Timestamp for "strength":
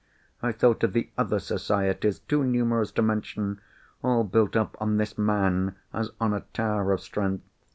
7.01-7.43